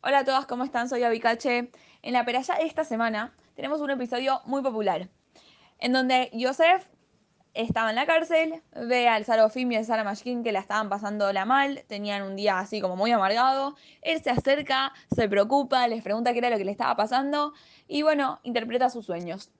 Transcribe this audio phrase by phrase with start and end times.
[0.00, 0.88] Hola a todas, ¿cómo están?
[0.88, 1.72] Soy Abicache.
[2.02, 5.08] En la peralla de esta semana tenemos un episodio muy popular,
[5.80, 6.86] en donde Yosef
[7.52, 11.32] estaba en la cárcel, ve al Sarofim y al Sara Mashkin que la estaban pasando
[11.32, 16.04] la mal, tenían un día así como muy amargado, él se acerca, se preocupa, les
[16.04, 17.52] pregunta qué era lo que le estaba pasando
[17.88, 19.50] y bueno, interpreta sus sueños.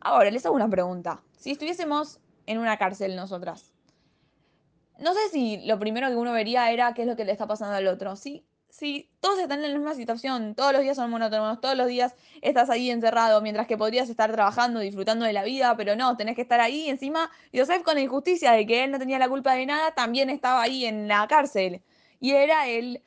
[0.00, 1.22] Ahora, les hago una pregunta.
[1.38, 3.72] Si estuviésemos en una cárcel nosotras,
[4.98, 7.46] no sé si lo primero que uno vería era qué es lo que le está
[7.46, 8.16] pasando al otro.
[8.16, 8.44] Sí,
[8.74, 12.16] sí, todos están en la misma situación, todos los días son monótonos, todos los días
[12.42, 16.34] estás ahí encerrado, mientras que podrías estar trabajando, disfrutando de la vida, pero no, tenés
[16.34, 16.88] que estar ahí.
[16.88, 20.28] Encima, Joseph con la injusticia de que él no tenía la culpa de nada, también
[20.28, 21.82] estaba ahí en la cárcel.
[22.18, 23.00] Y era él,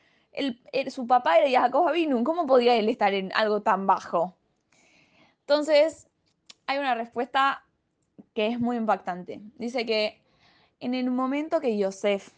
[0.89, 4.35] su papá era Jacob Abinun, ¿cómo podía él estar en algo tan bajo?
[5.41, 6.07] Entonces,
[6.65, 7.65] hay una respuesta
[8.33, 9.41] que es muy impactante.
[9.57, 10.21] Dice que
[10.79, 12.31] en el momento que Yosef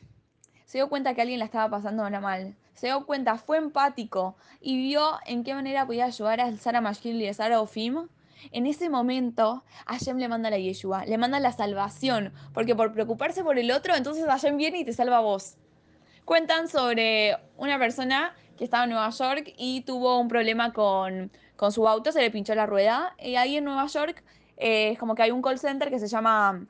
[0.66, 4.78] se dio cuenta que alguien la estaba pasando mal, se dio cuenta, fue empático y
[4.78, 8.08] vio en qué manera podía ayudar a Sara Mashkil y a Sara Ofim,
[8.54, 13.44] en ese momento Hashem le manda la Yeshua, le manda la salvación, porque por preocuparse
[13.44, 15.58] por el otro, entonces Hashem viene y te salva a vos.
[16.24, 21.74] Cuentan sobre una persona que estaba en Nueva York y tuvo un problema con, con
[21.74, 24.24] su auto, se le pinchó la rueda, y ahí en Nueva York
[24.56, 26.66] eh, es como que hay un call center que se llama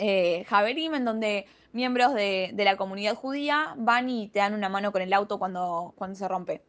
[0.00, 5.02] eh, en donde miembros de, la comunidad judía van y te dan una mano con
[5.02, 6.62] el auto cuando, cuando se rompe.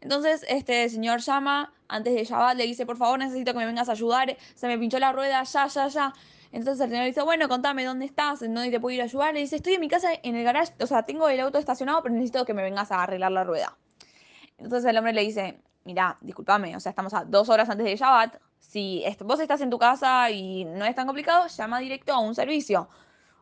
[0.00, 3.88] Entonces, este señor llama antes de Shabbat, le dice, por favor, necesito que me vengas
[3.88, 6.14] a ayudar, se me pinchó la rueda, ya, ya, ya.
[6.50, 9.34] Entonces el señor dice, bueno, contame dónde estás, en dónde te puedo ir a ayudar.
[9.34, 12.02] Le dice, estoy en mi casa, en el garage, o sea, tengo el auto estacionado,
[12.02, 13.76] pero necesito que me vengas a arreglar la rueda.
[14.56, 17.96] Entonces el hombre le dice, mira, discúlpame, o sea, estamos a dos horas antes de
[17.96, 22.20] Shabbat, si vos estás en tu casa y no es tan complicado, llama directo a
[22.20, 22.88] un servicio.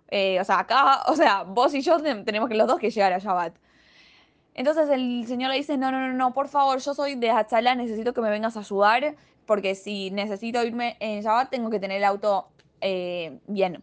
[0.09, 3.13] Eh, o sea, acá, o sea, vos y yo tenemos que los dos que llegar
[3.13, 3.57] a Shabbat.
[4.55, 7.75] Entonces el señor le dice, no, no, no, no, por favor, yo soy de Hachala,
[7.75, 11.99] necesito que me vengas a ayudar, porque si necesito irme en Shabbat tengo que tener
[11.99, 12.49] el auto
[12.81, 13.83] eh, bien.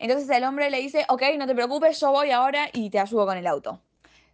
[0.00, 3.26] Entonces el hombre le dice, ok, no te preocupes, yo voy ahora y te ayudo
[3.26, 3.82] con el auto.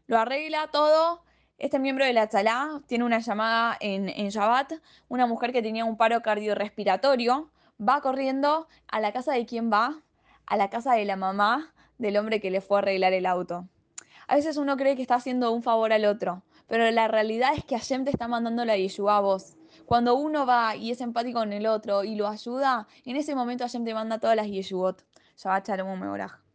[0.07, 1.23] Lo arregla todo,
[1.59, 4.75] este miembro de la Chalá tiene una llamada en, en Shabbat,
[5.09, 7.51] una mujer que tenía un paro cardiorrespiratorio,
[7.81, 10.03] va corriendo a la casa de quién va,
[10.47, 13.67] a la casa de la mamá del hombre que le fue a arreglar el auto.
[14.29, 17.65] A veces uno cree que está haciendo un favor al otro, pero la realidad es
[17.65, 19.57] que Hashem te está mandando la Yeshua a vos.
[19.87, 23.65] Cuando uno va y es empático con el otro y lo ayuda, en ese momento
[23.65, 25.03] Hashem te manda todas las Yeshuot.
[25.37, 26.46] Shabbat Shalom Meorach.